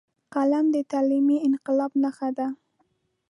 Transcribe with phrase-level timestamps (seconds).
[0.33, 2.47] قلم د تعلیمي انقلاب نښه ده